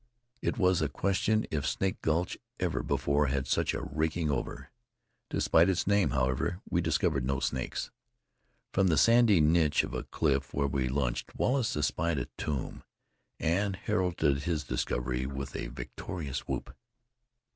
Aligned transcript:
It 0.41 0.57
was 0.57 0.81
a 0.81 0.89
question 0.89 1.45
if 1.51 1.67
Snake 1.67 2.01
Gulch 2.01 2.35
ever 2.59 2.81
before 2.81 3.27
had 3.27 3.45
such 3.47 3.75
a 3.75 3.83
raking 3.83 4.31
over. 4.31 4.71
Despite 5.29 5.69
its 5.69 5.85
name, 5.85 6.09
however, 6.09 6.59
we 6.67 6.81
discovered 6.81 7.23
no 7.23 7.39
snakes. 7.39 7.91
From 8.73 8.87
the 8.87 8.97
sandy 8.97 9.41
niche 9.41 9.83
of 9.83 9.93
a 9.93 10.03
cliff 10.05 10.55
where 10.55 10.65
we 10.65 10.89
lunched 10.89 11.37
Wallace 11.37 11.77
espied 11.77 12.17
a 12.17 12.25
tomb, 12.35 12.81
and 13.39 13.75
heralded 13.75 14.41
his 14.41 14.63
discovery 14.63 15.27
with 15.27 15.55
a 15.55 15.67
victorious 15.67 16.47
whoop. 16.47 16.75